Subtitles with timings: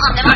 [0.00, 0.29] ¿Qué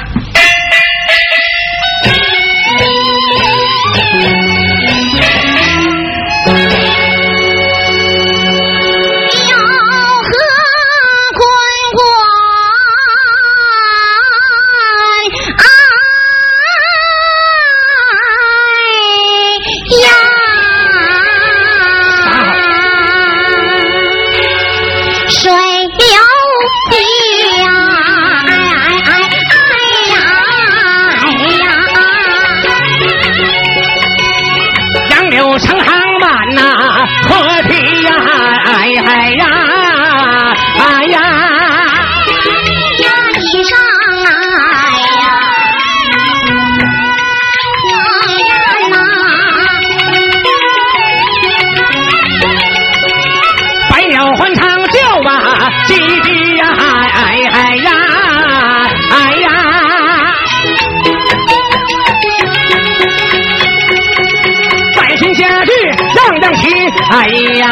[67.16, 67.62] 哎呀！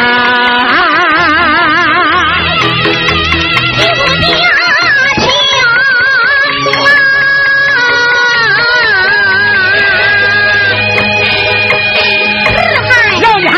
[13.19, 13.57] 又厉害，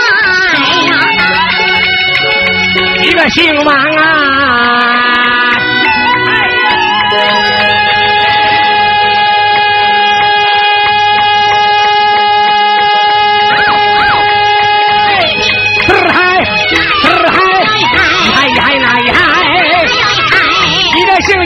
[3.04, 4.31] 一个姓王啊！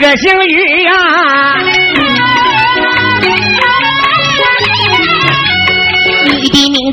[0.00, 0.90] 个姓于呀。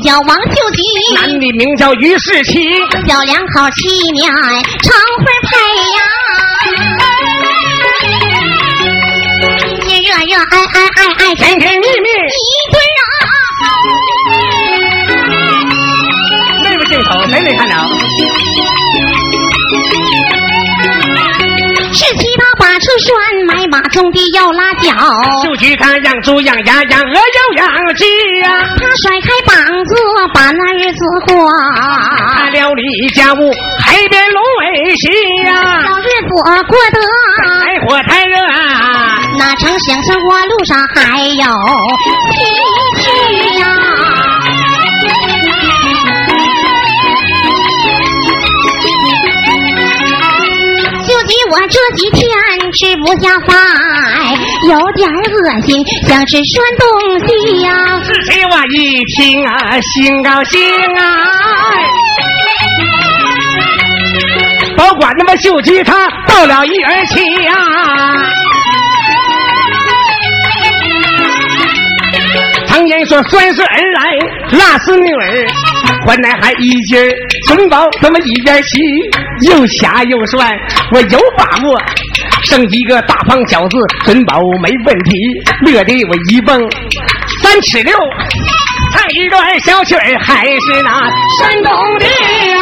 [0.04, 0.82] 叫王秀吉，
[1.16, 2.52] 男的名叫于世奇，
[3.06, 5.50] 小两口七面常会配
[5.96, 6.00] 呀，
[9.90, 13.02] 热热爱爱爱爱，甜甜蜜蜜一对啊。
[16.62, 17.74] 那个镜头谁没看着？
[21.98, 24.92] 是七他把车拴，买马种地要拉脚。
[25.42, 28.04] 秀菊他养猪养鸭养鹅又养鸡
[28.40, 28.68] 呀。
[28.78, 29.96] 他甩开膀子
[30.32, 31.50] 把那日子过。
[32.36, 33.50] 他料理家务
[33.84, 35.08] 海边龙尾西
[35.44, 35.82] 呀。
[35.82, 36.30] 小日子
[36.68, 37.00] 过得
[37.42, 39.18] 太火太热啊。
[39.36, 41.34] 哪成想生活路上还有
[42.30, 42.38] 崎
[43.02, 43.77] 岖呀。
[51.28, 52.26] 你我这几天
[52.72, 53.54] 吃不下饭，
[54.66, 56.88] 有点恶心，想吃酸东
[57.28, 58.00] 西呀。
[58.02, 58.42] 是谁？
[58.50, 60.58] 我一听啊，心高兴
[60.96, 61.02] 啊！
[64.74, 67.52] 保管那么秀吉他到了一儿妻呀。
[72.68, 74.02] 常言说，酸是儿来，
[74.58, 75.46] 辣是女儿，
[76.06, 77.12] 换来还一劲儿。
[77.46, 78.78] 孙宝这么一边洗，
[79.42, 80.56] 又瞎又涮，
[80.92, 81.78] 我有把握
[82.42, 85.10] 生一个大胖小子，孙宝没问题。
[85.66, 86.58] 乐的我一蹦
[87.42, 87.96] 三尺六，
[88.92, 90.90] 唱一段小曲儿，还是那
[91.38, 92.58] 山东的呀。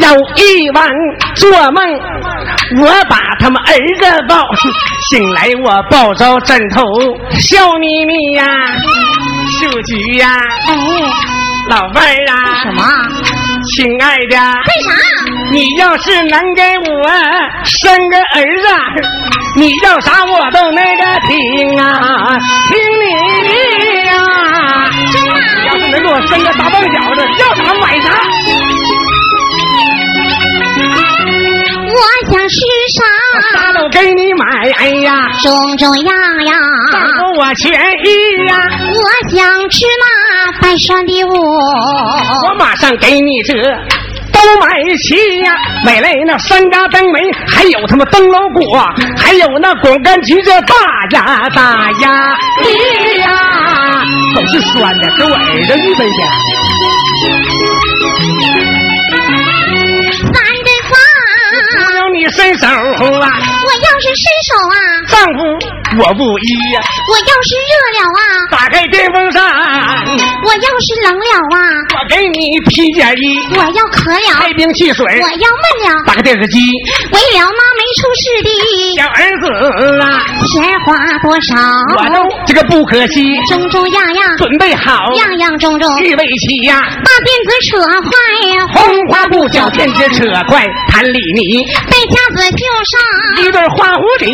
[0.00, 0.88] 有一晚
[1.34, 1.82] 做梦，
[2.82, 4.44] 我把他们儿子抱。
[5.10, 6.82] 醒来我抱着枕头
[7.38, 8.44] 笑眯眯呀，
[9.50, 10.28] 秀菊呀，
[10.68, 10.74] 哎，
[11.70, 12.82] 老妹儿啊，什么？
[13.74, 14.90] 亲爱的，为啥？
[15.52, 17.08] 你要是能给我
[17.64, 18.68] 生个儿子，
[19.56, 22.38] 你要啥我都那个听啊，
[22.68, 23.04] 听你
[23.48, 23.52] 的
[24.06, 24.12] 呀。
[25.12, 25.30] 真的？
[25.66, 28.10] 要是能给我生个大棒小子，要啥买啥。
[31.94, 32.00] 我
[32.30, 32.56] 想吃
[32.96, 32.98] 啥，
[33.58, 34.44] 啥都给你买。
[34.78, 36.12] 哎呀，种种样
[36.46, 36.58] 样，
[37.38, 37.70] 我钱
[38.04, 38.52] 意呀。
[38.80, 41.32] 我想吃那白涮的我，
[42.48, 43.54] 我马上给你这
[44.32, 44.66] 都买
[45.08, 45.54] 齐呀，
[45.84, 48.84] 买来那山楂灯梅，还有他妈灯笼果，
[49.16, 50.74] 还有那果干橘这大
[51.12, 52.66] 呀大呀，哎
[53.20, 54.02] 呀，
[54.34, 56.18] 都是酸的，给我儿子一分钱。
[62.34, 64.76] 伸手啊，我要是伸手啊，
[65.08, 65.38] 丈夫
[65.96, 69.42] 我不依呀，我要是热了啊，打开电风扇，
[70.44, 71.58] 我要是冷了啊，
[71.94, 76.58] 我给你披件衣，我要渴了，开瓶汽水，我要闷了，打开电视机，
[77.12, 78.50] 为了妈没出世的。
[78.96, 79.46] 小儿子
[80.00, 81.54] 啊，钱花多少，
[81.98, 88.10] 我都这个不可惜，种种样样，准备好，样样种种，预备齐呀，把辫子扯坏
[88.56, 91.64] 呀，红花布小辫子扯坏，弹里你。
[91.90, 92.58] 被夹子绣
[92.90, 94.28] 上，一对花蝴蝶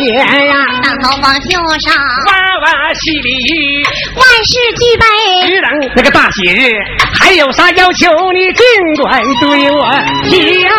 [0.47, 1.93] 呀，大头发绣上，
[2.27, 2.31] 娃
[2.63, 3.83] 娃戏里
[4.15, 5.03] 万事俱备，
[5.49, 5.67] 只等
[5.97, 6.71] 那个大喜日，
[7.13, 8.63] 还有啥要求你尽
[9.03, 9.85] 管对我
[10.29, 10.69] 提呀。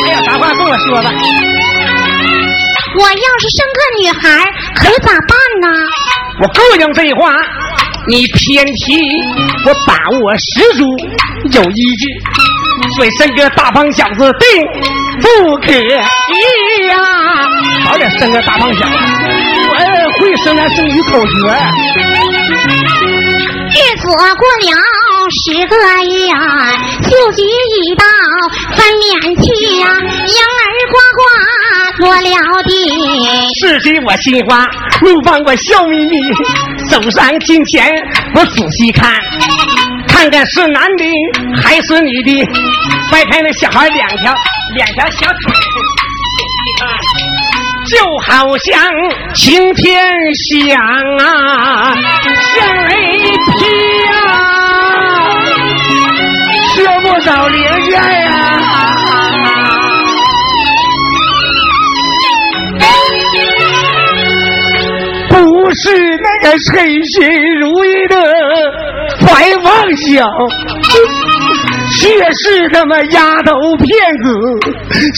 [0.00, 1.12] 还有啥话跟我说吧。
[2.98, 5.68] 我要是生个女孩，可咋办呢？
[6.40, 7.30] 我膈应这话，
[8.08, 9.02] 你偏提，
[9.66, 10.84] 我把握十足
[11.52, 12.08] 有依据，
[12.96, 14.48] 所以生个大胖小子定
[15.20, 15.88] 不可以
[16.88, 16.96] 呀！
[17.84, 18.92] 早点生个大胖小子，
[19.70, 19.74] 我
[20.18, 21.30] 会生男生女口诀。
[23.74, 24.70] 日子过了
[25.30, 25.74] 十个
[26.04, 26.28] 月，
[27.08, 28.04] 秀菊已到
[28.76, 29.02] 分娩
[29.40, 29.44] 期
[29.80, 31.20] 呀，婴儿呱呱
[32.04, 32.70] 落了地。
[33.60, 34.66] 是谁我心花，
[35.02, 36.16] 怒放我笑眯眯，
[36.90, 37.90] 手上金钱
[38.34, 39.12] 我仔细看，
[40.22, 41.04] 看看是男的
[41.60, 42.46] 还是女的，
[43.10, 44.32] 掰开那小孩两条
[44.76, 45.52] 两条小腿，
[47.88, 48.88] 就好像
[49.34, 50.14] 晴天
[50.48, 50.80] 响
[51.18, 51.96] 啊，
[52.54, 53.66] 像雷劈
[54.12, 54.22] 啊，
[56.76, 58.60] 缺不少零件呀、
[65.28, 65.90] 不是
[66.22, 67.28] 那个称心
[67.58, 68.14] 如意的
[69.26, 70.28] 白望小，
[72.00, 73.88] 却是他妈丫头片
[74.22, 74.28] 子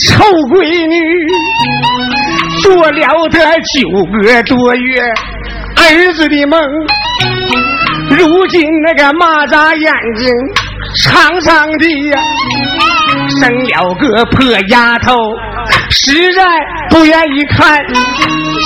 [0.07, 0.95] 臭闺女，
[2.63, 3.79] 做了他九
[4.21, 5.01] 个多月
[5.77, 6.61] 儿子的梦，
[8.09, 10.27] 如今那个蚂蚱眼睛
[11.03, 12.19] 长长的呀，
[13.39, 15.15] 生了个破丫头，
[15.89, 16.43] 实在
[16.89, 17.83] 不愿意看，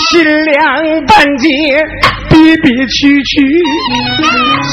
[0.07, 1.49] 心凉半截，
[2.29, 3.41] 逼逼屈屈，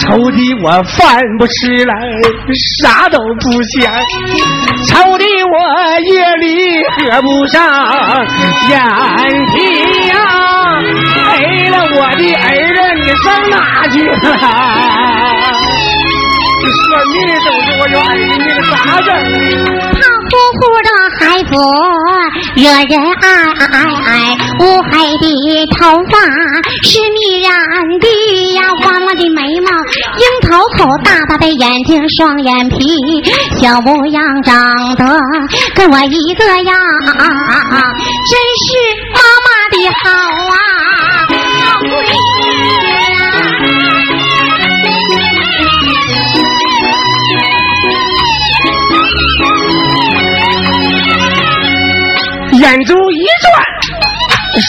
[0.01, 1.95] 愁的我饭不吃来，
[2.81, 3.93] 啥都不想，
[4.87, 5.55] 愁的我
[6.01, 7.55] 夜里合不上
[8.69, 8.79] 眼
[9.53, 9.55] 皮
[10.09, 10.15] 呀、
[11.27, 12.47] 没了我的儿
[12.77, 13.55] 子，你上哪
[13.89, 14.15] 去了？
[16.59, 19.09] 这算命的都是我有儿子，这咋整？
[19.93, 20.89] 胖乎乎的
[21.19, 21.51] 孩子
[22.57, 24.11] 惹人爱，
[24.61, 25.25] 乌黑的
[25.79, 25.79] 头
[26.11, 26.15] 发
[26.83, 27.53] 是蜜染
[28.01, 28.05] 的
[28.55, 29.71] 呀，弯弯的眉毛，
[30.17, 32.77] 樱桃口，大大的眼睛，双眼皮，
[33.61, 34.57] 小模样长
[34.97, 35.05] 得
[35.75, 36.75] 跟我一个样，
[37.07, 38.67] 真是
[39.15, 40.57] 妈妈的好啊，
[52.59, 53.55] 眼珠一转，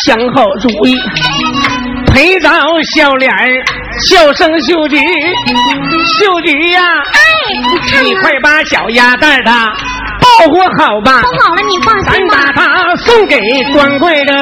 [0.06, 0.98] 向后注意，
[2.08, 2.50] 陪着
[2.96, 3.64] 笑脸儿，
[4.10, 7.20] 笑声秀菊，秀菊呀、哎，
[7.72, 9.52] 你看你快把小鸭蛋儿的
[10.22, 11.22] 保护好吧。
[11.22, 12.66] 都好了，你放咱心吧把。
[12.66, 13.40] 它送给
[13.74, 14.34] 光棍的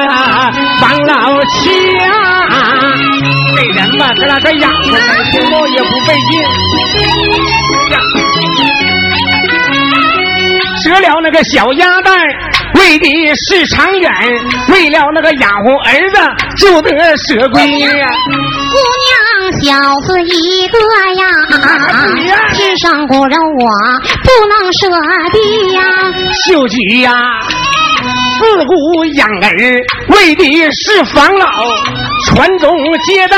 [0.82, 2.10] 王老七呀、
[3.56, 6.42] 这人吧，咱俩再养活他，听着也不费劲。
[7.92, 7.98] 呀
[10.84, 12.14] 折了那个小鸭蛋，
[12.78, 13.06] 为的
[13.48, 14.10] 是长远；
[14.72, 16.18] 为了那个养活儿子，
[16.58, 17.86] 就得舍闺女。
[18.68, 19.12] 姑娘
[19.62, 20.78] 小子一个
[21.16, 21.26] 呀，
[22.52, 23.66] 世上骨肉我
[24.22, 24.88] 不能舍
[25.32, 25.36] 的
[25.74, 25.78] 呀。
[26.46, 27.12] 秀菊呀，
[28.40, 31.46] 自古养儿为的是防老，
[32.26, 32.70] 传宗
[33.04, 33.36] 接代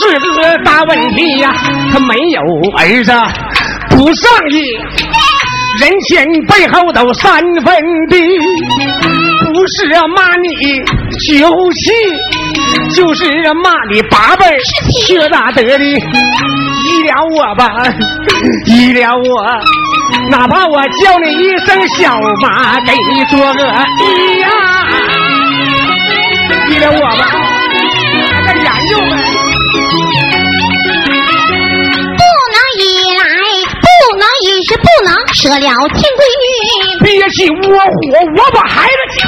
[0.00, 1.50] 是个大问题呀。
[1.90, 2.40] 他没有
[2.76, 3.12] 儿子
[3.90, 4.62] 不上意，
[5.80, 7.74] 人前背后都三分
[8.10, 8.16] 地，
[9.52, 10.48] 不是啊骂你
[11.38, 11.92] 酒气，
[12.94, 14.58] 就是啊骂你八辈儿
[15.06, 15.84] 缺大德的。
[15.84, 17.68] 医疗我吧，
[18.66, 19.46] 医疗我，
[20.30, 24.48] 哪怕我叫你一声小妈，给你做个医呀，
[26.70, 27.24] 医疗我吧，
[28.46, 29.16] 再研究呗。
[34.76, 36.46] 不能舍了亲闺女。
[37.04, 37.88] 憋气窝火，
[38.36, 39.20] 我把孩子气。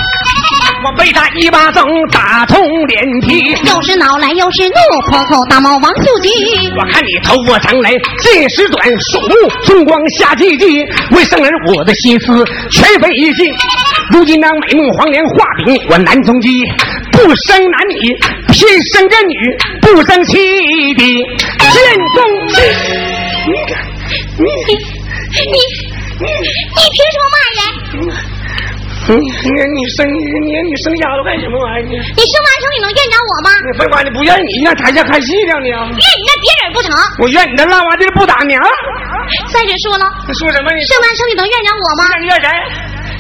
[0.83, 6.31] 我被他一巴掌打通脸皮，又是恼来又是怒，破口大骂王秀吉。
[6.75, 7.91] 我看你头发长来
[8.23, 9.35] 见识短，鼠目
[9.65, 13.53] 春光夏季季，为生儿我的心思全费尽。
[14.11, 16.49] 如今当美梦黄连画饼，我难从机，
[17.13, 18.17] 不生男女，
[18.49, 19.35] 偏生个女，
[19.83, 20.39] 不生气
[20.95, 21.77] 的见
[22.17, 22.63] 中气。
[23.47, 24.75] 你你
[25.47, 25.57] 你
[26.21, 27.61] 你你凭什么骂人？
[29.11, 32.03] 你你你生你你生丫头干什么玩意儿？
[32.15, 33.49] 你生完成你能怨着我吗？
[33.67, 35.53] 你废话，你不怨你让台下看戏呢？
[35.65, 36.93] 你怨你那别人不成？
[37.19, 38.63] 我怨你那烂娃子不打你啊。
[39.51, 40.71] 再者说了，你说什么？
[40.77, 42.03] 你生完成你能怨着我吗？
[42.21, 42.47] 你怨谁？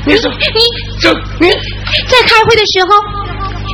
[0.06, 0.30] 你说
[1.40, 1.48] 你你
[2.06, 2.88] 在开会的时候，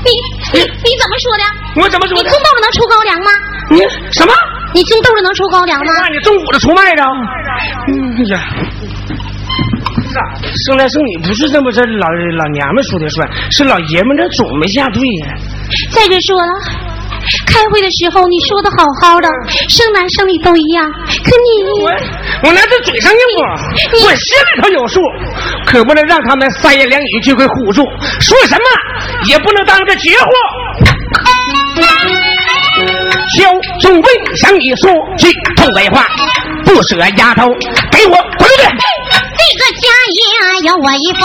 [0.06, 0.08] 你
[0.56, 1.44] 你你怎么说的？
[1.82, 2.22] 我怎么说的？
[2.22, 3.30] 你种豆子能出高粱吗？
[3.70, 3.78] 你
[4.14, 4.32] 什么？
[4.72, 5.92] 你种豆子能出高粱吗？
[6.00, 7.02] 那你种谷子出麦的？
[7.92, 8.40] 嗯呀。
[10.66, 12.08] 生男生女不是这么这老
[12.38, 15.36] 老娘们说的算，是老爷们这种没下对呀。
[15.90, 16.48] 再者说了，
[17.46, 19.28] 开会的时候你说的好好的，
[19.68, 21.90] 生男生女都一样，可你我
[22.44, 23.42] 我那是嘴上硬不，
[24.06, 25.00] 我心里头有数，
[25.66, 27.84] 可不能让他们三言两语就给唬住，
[28.20, 28.64] 说什么
[29.28, 30.30] 也不能当个绝货。
[33.36, 36.06] 小众位向你说句痛快话，
[36.66, 37.46] 不舍丫头，
[37.90, 38.66] 给我滚去！
[39.38, 40.18] 这个家业
[40.66, 41.24] 有我一半，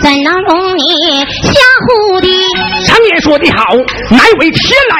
[0.00, 2.28] 怎能容你瞎胡的？
[2.86, 3.74] 常言说的好，
[4.10, 4.96] 乃为天来，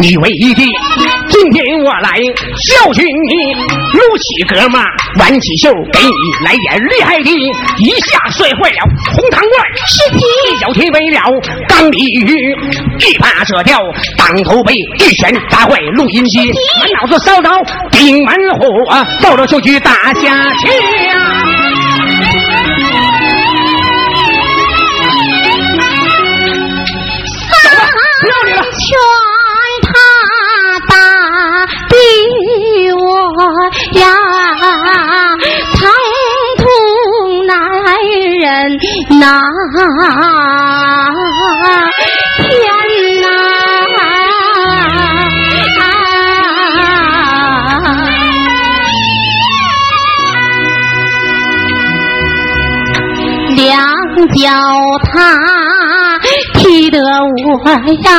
[0.00, 0.66] 女为弟。
[1.28, 2.10] 今天我来
[2.68, 4.82] 教训你，撸起胳膊，
[5.18, 7.30] 挽起袖，给你来点厉害的，
[7.78, 8.78] 一下摔坏了
[9.12, 9.52] 红糖罐。
[9.86, 10.20] 是一
[10.60, 11.20] 脚踢飞了
[11.68, 12.54] 缸鲤鱼，
[13.00, 13.78] 一把扯掉
[14.16, 16.38] 当头杯，一拳砸坏录音机，
[16.80, 17.50] 满脑子烧着
[17.90, 20.68] 顶门火，到了就去打下去。
[27.44, 27.70] 劝
[28.54, 28.62] 他
[40.12, 40.20] 天
[43.16, 43.20] 哪！
[53.56, 53.72] 两
[54.34, 54.38] 脚
[55.04, 55.12] 踏。
[56.62, 57.58] 踢得我
[58.04, 58.10] 呀，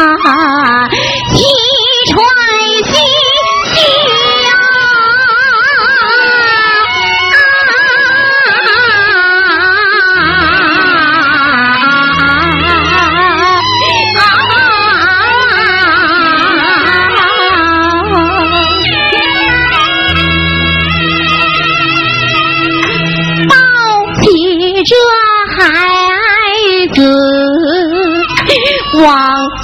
[29.02, 29.10] 往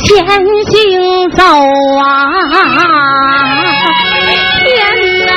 [0.06, 0.26] 前
[0.72, 2.04] 行走啊，
[4.66, 4.68] 天
[5.28, 5.32] 哪！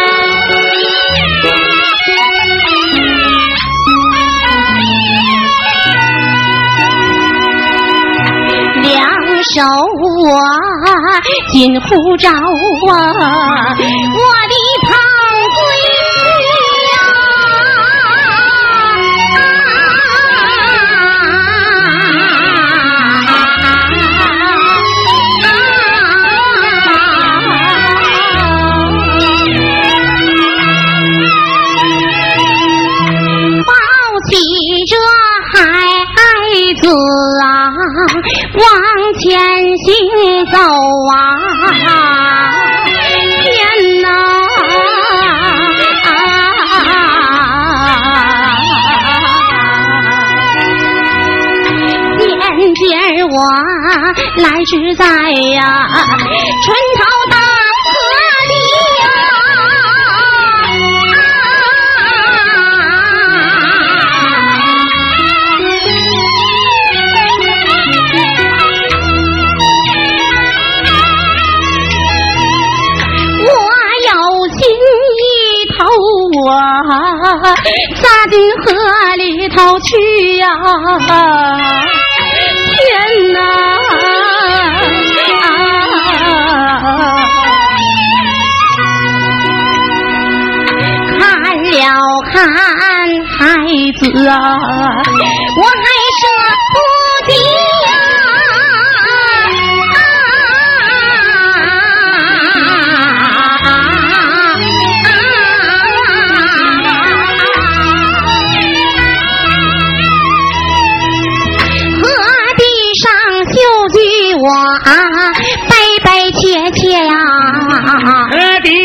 [8.83, 8.95] 两
[9.45, 9.61] 手
[10.25, 10.27] 我
[11.53, 12.33] 紧护着啊，
[13.77, 14.55] 我的
[38.55, 38.65] 往
[39.19, 39.31] 前
[39.79, 39.87] 行
[40.47, 40.57] 走
[41.11, 41.17] 啊，
[43.43, 44.07] 天哪！
[52.19, 53.37] 天边我
[54.37, 55.05] 来是在
[55.55, 55.63] 呀，
[56.65, 57.37] 春潮大
[78.01, 78.73] 扎进河
[79.17, 80.47] 里头去呀！
[82.71, 83.39] 天哪！
[91.21, 91.31] 看
[91.61, 91.73] 了
[92.33, 92.33] 看
[93.39, 93.39] 孩
[93.99, 94.35] 子啊，
[95.57, 95.63] 我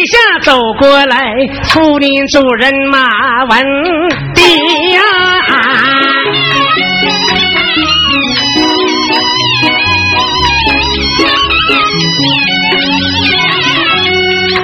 [0.07, 1.33] 下走过来，
[1.63, 2.99] 树林主人马
[3.49, 3.65] 文
[4.33, 4.41] 迪
[4.91, 5.01] 呀。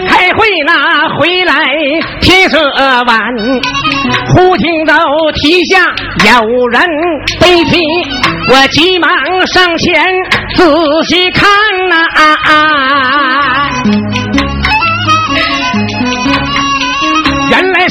[0.07, 1.53] 开会那，回来
[2.21, 2.57] 天色
[3.05, 3.19] 晚，
[4.29, 4.95] 忽听到
[5.35, 5.85] 梯下
[6.25, 6.81] 有人
[7.39, 7.79] 悲啼，
[8.51, 9.09] 我急忙
[9.47, 10.03] 上前
[10.55, 10.65] 仔
[11.07, 11.49] 细看
[11.89, 13.62] 呐、原来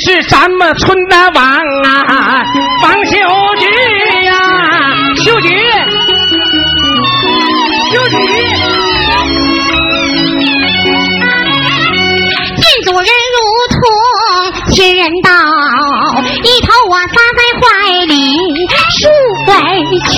[0.05, 2.45] 是咱们村的王啊，
[2.83, 3.13] 王秀
[3.61, 3.67] 菊
[4.25, 4.35] 呀，
[5.25, 5.49] 秀菊，
[7.93, 8.17] 秀菊。
[12.57, 13.39] 见主人如
[13.71, 13.79] 同
[14.73, 15.31] 天人道，
[16.43, 17.63] 一头我撒在怀
[18.07, 18.13] 里
[18.99, 19.09] 数
[19.47, 19.53] 回
[20.11, 20.15] 去。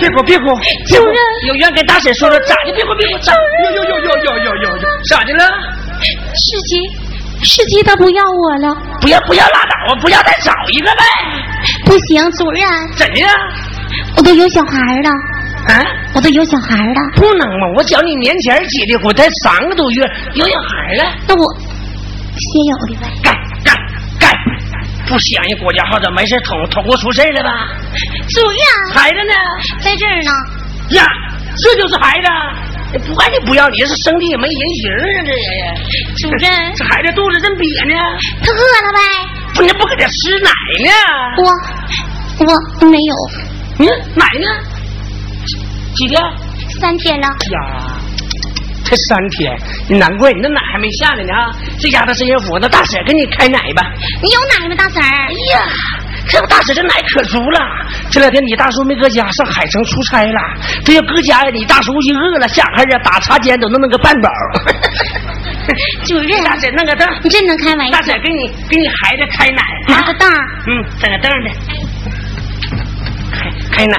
[0.00, 0.44] 别哭别哭，
[0.88, 2.72] 主人有缘跟大婶说说，咋的？
[2.72, 3.34] 别哭别哭，咋？
[3.64, 5.44] 有有有有有有有有，咋的了？
[6.34, 6.76] 世杰，
[7.44, 10.00] 世杰他不要我了，不要不要拉倒啊！
[10.00, 11.02] 不要再找一个呗？
[11.84, 13.28] 不行，主任，怎的呀？
[14.16, 15.10] 我都有小孩了，
[15.68, 15.84] 啊？
[16.14, 17.68] 我都有小孩了，不能嘛！
[17.76, 20.02] 我叫你年前结的婚，才三个多月，
[20.34, 21.54] 有小孩了，那我
[22.34, 23.06] 先有的呗。
[23.22, 23.76] 干干
[24.18, 24.30] 干！
[25.06, 27.68] 不响应国家号召，没事捅捅过出事了吧？
[28.30, 29.34] 主任孩子呢？
[29.80, 30.32] 在这儿呢，
[30.96, 31.06] 呀，
[31.58, 32.28] 这就是孩子。
[32.98, 35.22] 不管你不要，你是生的也没人形啊！
[35.26, 35.74] 这也，
[36.16, 37.94] 主任这孩子肚子真瘪呢，
[38.42, 39.00] 他饿了呗？
[39.54, 40.50] 不，你不给他吃奶
[40.84, 40.90] 呢？
[41.38, 43.14] 我我没有，
[43.78, 44.46] 嗯，奶呢？
[45.94, 46.20] 几天？
[46.80, 47.26] 三天了。
[47.26, 47.98] 呀，
[48.84, 49.56] 才三天，
[49.88, 51.50] 难怪你那奶还没下来呢啊！
[51.78, 53.82] 这丫头真幸福，那大婶给你开奶吧。
[54.22, 55.08] 你有奶吗，大婶儿？
[55.08, 55.62] 哎呀，
[56.28, 57.60] 这大婶这奶可足了。
[58.10, 60.40] 这两天你大叔没搁家，上海城出差了。
[60.84, 64.30] 这要搁家呀，你大叔一饿了，下孩呀打茶间都能弄个半饱。
[66.04, 68.02] 主任，大婶弄个凳，你真能开玩笑大。
[68.02, 70.36] 婶给你给你孩子开奶啊拿个凳儿，
[70.68, 71.50] 嗯，整个凳儿的，
[73.32, 73.96] 开开奶。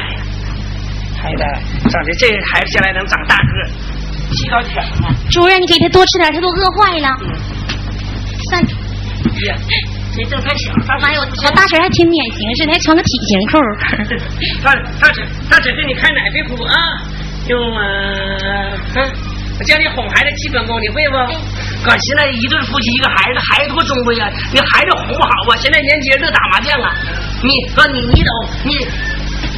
[1.22, 1.44] 孩子
[1.90, 5.10] 长得这孩子将来能长大个，细高挑嘛。
[5.32, 7.10] 主任，你给他多吃点，他都饿坏了。
[8.52, 9.56] 三，呀，
[10.16, 13.60] 这凳太小，大妈有，我我大婶还挺典型似的，还穿个体型裤。
[14.64, 16.76] 大大婶大婶给你开奶，别哭啊！
[17.48, 19.12] 用呃，嗯，
[19.60, 21.18] 我教你哄孩子基本功，你会不？
[21.84, 24.30] 哥，现在一对夫妻一个孩子，孩子多珍贵啊！
[24.54, 26.96] 你孩子哄不好啊，现在年轻人乐打麻将啊，
[27.44, 28.32] 你哥你你懂
[28.64, 28.88] 你。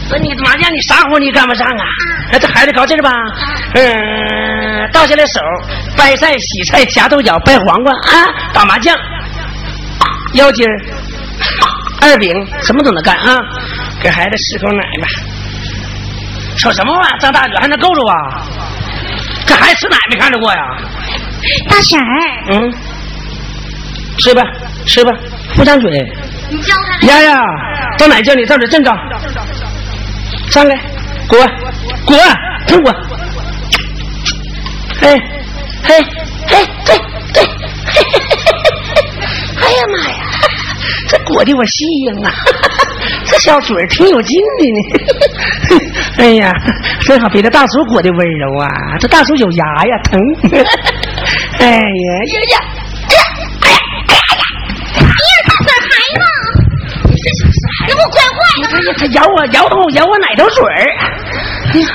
[0.09, 1.85] 那你麻将你啥活你干不上啊？
[2.31, 3.11] 那这孩子高兴吧？
[3.75, 5.39] 嗯，倒下来手，
[5.97, 8.95] 掰菜、洗菜、夹豆角、掰黄瓜啊，打麻将，
[10.37, 10.79] 腰筋儿、
[12.01, 12.31] 二饼，
[12.63, 13.37] 什么都能干啊！
[13.99, 15.07] 给孩子吃口奶吧。
[16.57, 17.17] 瞅什么玩意儿？
[17.19, 18.45] 张大嘴还能够着啊？
[19.45, 20.59] 这孩子吃奶没看着过呀？
[21.69, 22.05] 大婶儿，
[22.51, 22.73] 嗯，
[24.19, 24.43] 吃吧，
[24.85, 25.11] 吃吧，
[25.55, 25.89] 不张嘴。
[26.49, 27.07] 你教他的。
[27.07, 27.39] 丫丫，
[27.97, 28.91] 到哪叫你到这站着，
[30.49, 30.79] 上来，
[31.27, 31.39] 滚，
[32.05, 32.19] 滚，
[32.67, 32.95] 滚滚。
[35.01, 35.15] 嘿，
[35.83, 36.01] 嘿，
[36.47, 36.97] 嘿，对
[37.33, 39.01] 对，嘿嘿嘿嘿
[39.61, 40.15] 哎呀妈呀，
[41.07, 42.33] 这裹的我细呀啊！
[43.25, 44.79] 这小嘴儿挺有劲的呢。
[46.17, 46.53] 哎呀，
[47.01, 48.97] 正好比这大叔裹的温柔啊！
[48.99, 50.19] 这大叔有牙呀，疼。
[51.59, 52.57] 哎呀呀呀！
[53.07, 53.21] 哎呀
[53.61, 54.43] 哎呀哎呀！
[54.95, 56.21] 哎呀，大婶儿孩子，
[57.09, 57.89] 你这小死孩子！
[57.89, 58.63] 那我惯坏了。
[58.73, 60.71] 哎呀，他咬我，咬我，咬我奶头水儿。
[61.73, 61.87] 哎呀，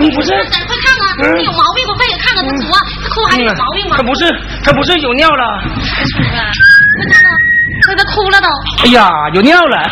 [0.00, 0.30] 你不是？
[0.30, 1.94] 快看看，他有毛病不？
[1.94, 4.02] 快点看看他足啊，他裤还有毛病吗他？
[4.02, 4.24] 不是，
[4.64, 5.44] 他不是有尿了。
[5.62, 7.28] 快看看，
[8.14, 8.48] 哭了都。
[8.84, 9.90] 哎呀，有尿了。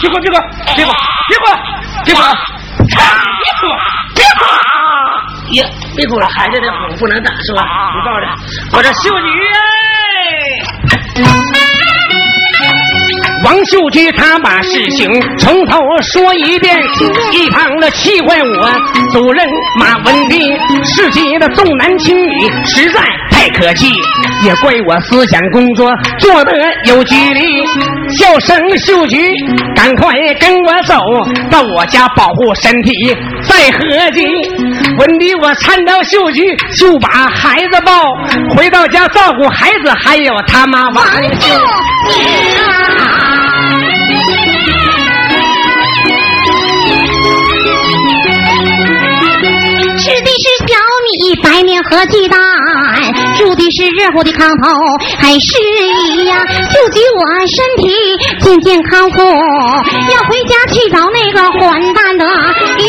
[0.00, 0.36] 别哭，别哭，
[0.74, 0.92] 别哭，
[1.28, 1.44] 别哭，
[2.04, 2.20] 别哭，
[2.84, 2.92] 别
[3.58, 3.66] 哭，
[4.14, 4.40] 别哭！
[5.52, 5.64] 呀，
[5.96, 7.62] 别哭了，孩子的哄不能打是吧？
[7.94, 8.26] 你抱着，
[8.76, 9.30] 我这秀女
[11.22, 11.65] 哎。
[13.46, 16.76] 王秀菊她把事情从头说一遍，
[17.32, 18.72] 一旁的气坏我
[19.12, 19.46] 主任
[19.78, 20.40] 马文斌，
[20.84, 22.28] 世界的重男轻女
[22.64, 23.86] 实在太可气，
[24.42, 26.52] 也怪我思想工作做得
[26.86, 27.64] 有距离。
[28.18, 29.16] 叫声秀菊，
[29.76, 30.96] 赶快跟我走
[31.48, 34.26] 到我家保护身体，再合计。
[34.98, 36.42] 文迪我搀到秀菊，
[36.76, 37.92] 就把孩子抱
[38.56, 41.04] 回到家照顾孩子，还有他妈王
[41.40, 41.54] 秀。
[49.98, 52.38] 吃的是小米、白面和鸡蛋，
[53.38, 54.70] 住的是热乎的炕头，
[55.18, 55.58] 还是
[56.14, 57.84] 一样，救济我身体
[58.40, 62.24] 健健康康，要回家去找那个混蛋的
[62.78, 62.82] 于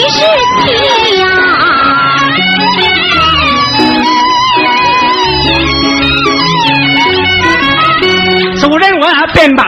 [8.74, 8.98] 世杰。
[9.34, 9.64] 便把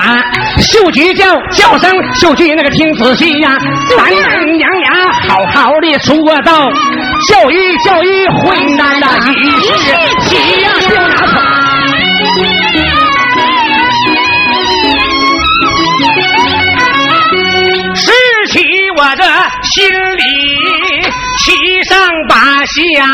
[0.61, 3.57] 秀菊叫叫声秀菊，那个听仔细呀，
[3.95, 6.71] 三三娘俩好好的说道，
[7.27, 9.93] 教育教育混蛋的一时
[10.25, 11.33] 气呀，就拿走。
[17.95, 18.11] 拾
[18.47, 18.63] 起
[18.97, 19.23] 我这
[19.65, 20.23] 心里
[21.39, 23.05] 七上八下。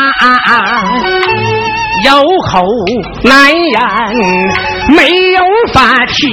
[2.04, 2.62] 有口
[3.24, 3.80] 难言，
[4.94, 6.26] 没有法器，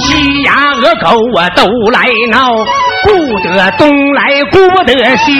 [0.00, 2.54] 鸡鸭鹅狗啊都来闹，
[3.04, 5.32] 顾得东来顾得西，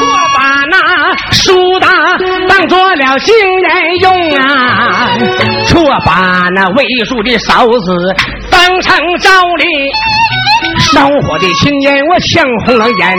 [0.00, 0.06] 我
[0.36, 1.88] 把那书打
[2.48, 5.08] 当做了新人用啊，
[5.66, 8.14] 错把那未熟的嫂子
[8.50, 9.64] 当成招礼。
[10.92, 13.14] 烧火的青烟，我呛红了眼，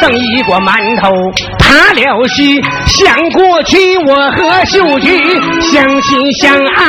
[0.00, 1.10] 蒸一锅馒头
[1.58, 2.60] 塌了稀。
[2.86, 5.16] 想过去我和秀菊
[5.60, 6.84] 相亲相爱，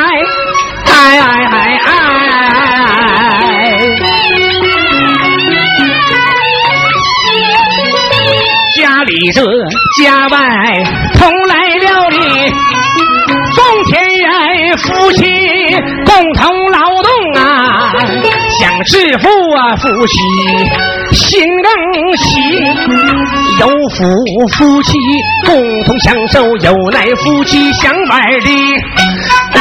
[0.91, 1.89] 爱爱爱爱。
[8.75, 9.41] 家里这
[10.01, 10.37] 家外
[11.13, 12.17] 同来了哩，
[13.55, 15.21] 奉天人夫妻
[16.05, 17.93] 共同劳动啊。
[18.59, 20.13] 想致富啊，夫妻
[21.15, 22.39] 心更喜，
[23.59, 24.03] 有福
[24.57, 24.97] 夫妻
[25.45, 28.49] 共同享受，有难夫妻相伴的。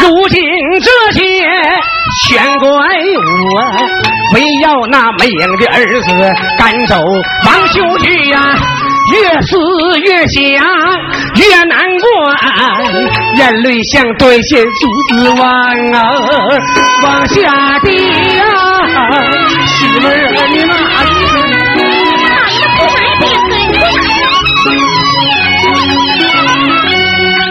[0.03, 0.43] 如今
[0.81, 1.23] 这些
[2.27, 3.61] 全怪我，
[4.35, 6.09] 非要那没影的儿子
[6.59, 6.97] 赶走
[7.47, 8.57] 王秀菊呀，
[9.11, 9.57] 越思
[10.01, 10.41] 越想
[11.37, 12.07] 越难过，
[13.37, 14.71] 眼泪像断线珠
[15.09, 15.43] 子往
[15.93, 15.99] 啊
[17.03, 17.89] 往下滴
[18.37, 18.45] 呀。
[19.67, 20.11] 媳妇儿，
[20.53, 20.75] 你妈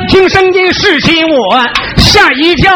[0.07, 1.29] 听声音是起我，
[1.97, 2.73] 吓一跳，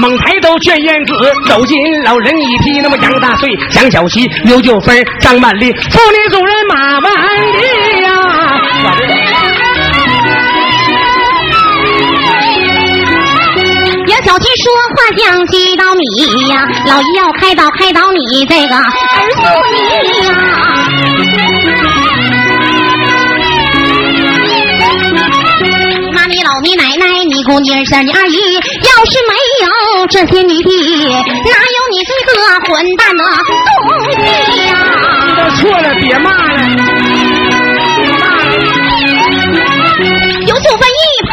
[0.00, 1.12] 猛抬头见燕子，
[1.48, 7.12] 走进老人一提，那么杨大岁、蒋小七、刘九芬、张曼丽，妇女主任马万
[7.52, 8.10] 丽呀。
[14.06, 16.04] 杨小七说话像几刀米
[16.48, 18.82] 呀，老姨要开导开导你这个儿
[19.34, 20.32] 子你呀。
[26.14, 28.60] 妈你老你奶奶你姑你儿婶你二姨，要
[29.04, 32.32] 是没有这些女的，哪有你这个
[32.66, 33.24] 混蛋的
[33.66, 33.80] 东
[34.12, 34.16] 西
[34.66, 34.72] 呀？
[35.26, 36.58] 你都错了，别骂了。
[40.46, 41.32] 有九分一旁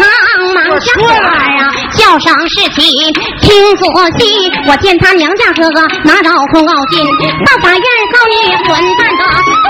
[0.55, 1.61] 忙下来呀。
[1.93, 3.83] 叫声事情，听仔
[4.17, 4.51] 细。
[4.67, 7.05] 我见他娘家哥哥拿着红袄巾，
[7.45, 7.79] 到法院
[8.11, 8.33] 告你
[8.65, 8.67] 混
[8.97, 9.21] 蛋的
[9.63, 9.69] 东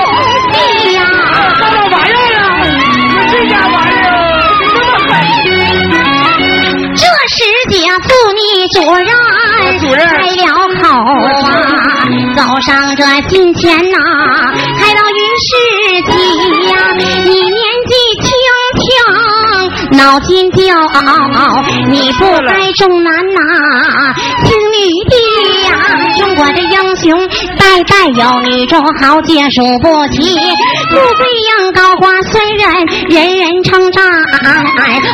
[0.53, 0.55] 西
[12.61, 13.97] 上这金钱呐，
[14.77, 15.49] 开到云世
[16.11, 16.11] 纪
[16.69, 18.23] 呀，你年纪轻
[18.79, 18.81] 轻。
[19.97, 20.63] 脑筋就，
[21.89, 23.39] 你不该重男呐，
[24.45, 24.75] 轻女
[25.09, 25.15] 的
[25.67, 25.69] 呀。
[26.17, 30.21] 中国的英雄代代有女中豪杰数不齐。
[30.21, 32.69] 富贵呀高花虽人
[33.09, 34.03] 人人称赞，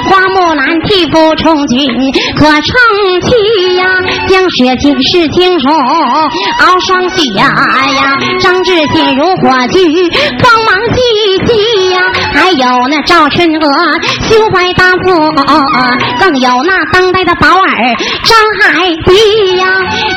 [0.09, 1.87] 花木兰替父从军
[2.35, 2.73] 可称
[3.21, 3.85] 奇呀。
[4.27, 7.49] 江雪尽是青红傲霜雪呀，
[8.39, 9.83] 张志新如火炬
[10.41, 10.99] 光芒熠
[11.45, 11.99] 熠呀。
[12.37, 13.67] 还有那赵春娥
[14.21, 15.31] 胸怀大富，
[16.19, 19.65] 更有那当代的宝儿张海碧呀。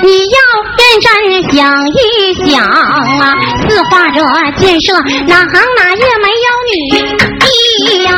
[0.03, 0.37] 你要
[0.77, 1.11] 认真
[1.51, 3.35] 想一想啊，
[3.67, 4.23] 四化者
[4.59, 4.93] 建设
[5.27, 5.41] 哪。
[5.51, 6.73] 行哪业没有女
[8.05, 8.13] 呀！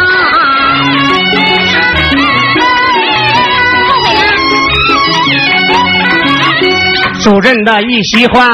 [7.23, 8.51] 主任的一席话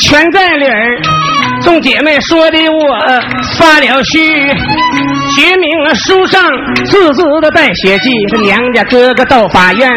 [0.00, 0.98] 全在理儿，
[1.66, 2.96] 众姐妹说的我
[3.58, 4.20] 发了虚，
[5.34, 6.40] 写明了书上
[6.84, 8.08] 字字的带血迹。
[8.30, 9.90] 这娘家哥哥到法院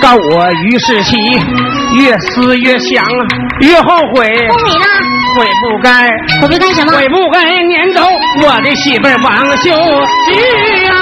[0.00, 1.16] 告我于世奇，
[1.98, 3.04] 越思越想
[3.58, 4.48] 越后悔。
[4.48, 4.86] 后悔了。
[5.36, 6.08] 悔不该，
[6.40, 6.92] 悔不该什么？
[6.92, 8.00] 悔不该撵走
[8.42, 9.74] 我的媳妇王秀
[10.26, 10.32] 菊
[10.84, 10.92] 呀！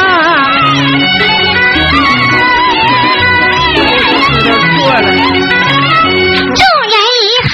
[6.41, 7.53] 众人一看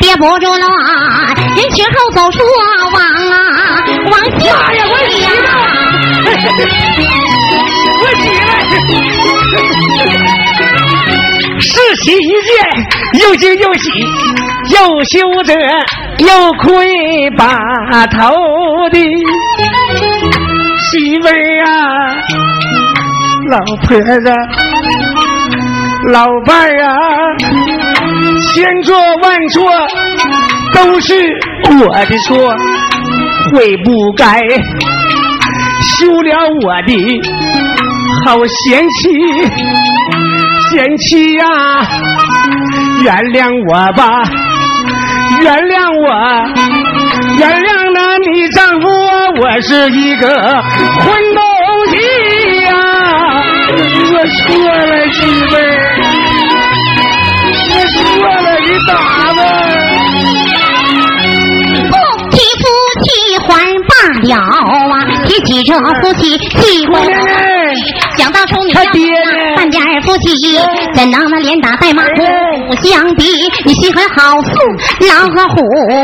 [0.00, 0.66] 憋不住了，
[1.78, 2.38] 人群后走出
[2.92, 3.38] 王啊，
[4.10, 4.52] 王秀菊呀！
[8.02, 8.42] 我起来！
[11.60, 11.70] 是
[12.02, 13.90] 喜一见，又惊又喜，
[14.74, 15.54] 又羞着
[16.18, 16.66] 又愧
[17.38, 17.46] 把
[18.08, 18.18] 头
[18.90, 18.98] 的
[20.90, 21.32] 媳妇儿
[21.64, 21.68] 啊，
[23.50, 24.26] 老婆子，
[26.12, 26.88] 老伴儿啊。
[28.54, 29.62] 千错万错
[30.74, 31.14] 都是
[31.78, 32.54] 我的错，
[33.52, 34.40] 悔不该
[35.82, 37.20] 休了我的
[38.24, 39.08] 好贤妻，
[40.70, 41.46] 贤妻呀，
[43.02, 44.22] 原谅我吧，
[45.40, 46.06] 原谅我，
[47.38, 48.88] 原谅了你丈夫，
[49.40, 51.57] 我是一个混蛋。
[65.58, 66.94] 你这夫妻气不
[68.16, 69.02] 想当初你他爹
[69.56, 70.56] 半点夫妻，
[70.94, 73.24] 怎能那连打带骂不相比？
[73.64, 74.50] 你心狠好似
[75.08, 75.56] 狼和虎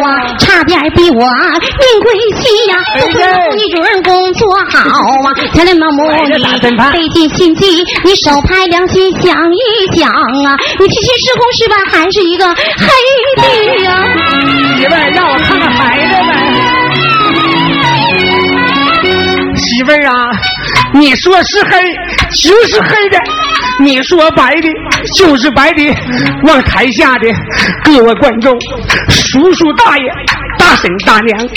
[0.03, 2.75] 啊，差点逼我命归西呀！
[2.99, 3.19] 不服
[3.55, 4.81] 你主人工作好
[5.23, 6.45] 啊，才能盲目你
[6.93, 12.89] 费尽心机，你手拍良心想一想啊，你这些失控失败还是一个黑
[13.37, 14.03] 的呀！
[14.79, 16.84] 媳妇，让我看看孩子呗。
[19.77, 20.31] 媳妇儿啊，
[20.93, 21.81] 你说是黑
[22.31, 23.19] 就是黑的，
[23.81, 24.69] 你说白的
[25.17, 25.83] 就是白的。
[26.45, 27.27] 望台下的
[27.83, 28.57] 各位观众、
[29.09, 30.05] 叔叔大爷、
[30.59, 31.49] 大婶大娘，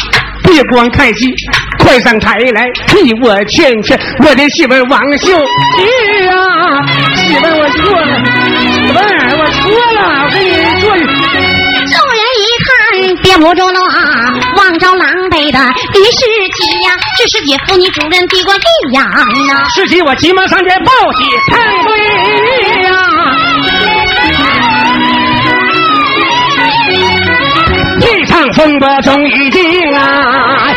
[0.44, 1.32] 别光看戏，
[1.80, 6.86] 快上台来替我劝劝我的媳妇儿王秀玉啊！
[7.16, 8.08] 媳妇儿，我错了，
[8.72, 9.04] 媳妇儿，
[9.38, 9.62] 我错
[9.94, 11.37] 了，我给你做。
[13.24, 13.80] 爹母中喽，
[14.58, 15.60] 望着狼狈的
[15.94, 16.20] 李世
[16.56, 19.06] 奇呀，这是姐妇女主任递过地洋
[19.48, 19.68] 呐。
[19.74, 21.58] 世奇，我急忙上前抱起太
[21.88, 21.92] 尉
[22.84, 22.90] 呀。
[28.00, 30.74] 一场风波终于定啊，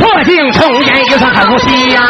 [0.00, 2.00] 破镜重圆又算好戏呀。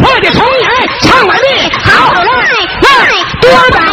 [0.00, 0.70] 破镜重圆
[1.02, 1.44] 唱完毕，
[1.84, 2.22] 好赖
[2.82, 2.88] 赖
[3.40, 3.87] 多板。